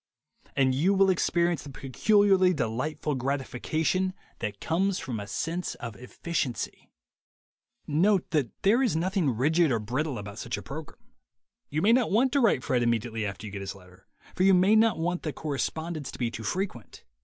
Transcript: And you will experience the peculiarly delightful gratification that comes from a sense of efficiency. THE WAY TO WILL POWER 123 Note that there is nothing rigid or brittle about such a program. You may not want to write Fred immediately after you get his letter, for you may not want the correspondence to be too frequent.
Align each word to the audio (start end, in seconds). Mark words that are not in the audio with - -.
And 0.55 0.73
you 0.73 0.95
will 0.95 1.11
experience 1.11 1.61
the 1.61 1.69
peculiarly 1.69 2.55
delightful 2.55 3.13
gratification 3.13 4.15
that 4.39 4.59
comes 4.59 4.97
from 4.97 5.19
a 5.19 5.27
sense 5.27 5.75
of 5.75 5.95
efficiency. 5.95 6.89
THE 7.85 7.91
WAY 7.91 7.93
TO 7.93 7.93
WILL 7.93 8.01
POWER 8.01 8.01
123 8.01 8.01
Note 8.01 8.31
that 8.31 8.61
there 8.63 8.81
is 8.81 8.95
nothing 8.95 9.37
rigid 9.37 9.71
or 9.71 9.77
brittle 9.77 10.17
about 10.17 10.39
such 10.39 10.57
a 10.57 10.63
program. 10.63 10.97
You 11.69 11.83
may 11.83 11.93
not 11.93 12.09
want 12.09 12.31
to 12.31 12.39
write 12.39 12.63
Fred 12.63 12.81
immediately 12.81 13.27
after 13.27 13.45
you 13.45 13.51
get 13.51 13.61
his 13.61 13.75
letter, 13.75 14.07
for 14.33 14.41
you 14.41 14.55
may 14.55 14.75
not 14.75 14.97
want 14.97 15.21
the 15.21 15.31
correspondence 15.33 16.09
to 16.09 16.17
be 16.17 16.31
too 16.31 16.41
frequent. 16.43 17.03